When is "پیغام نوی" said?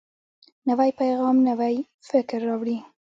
0.99-1.75